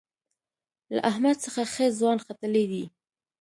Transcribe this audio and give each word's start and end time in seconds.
له 0.95 0.99
احمد 1.09 1.35
څخه 1.45 1.61
ښه 1.73 1.85
ځوان 1.99 2.17
ختلی 2.25 2.65
دی. 2.71 2.83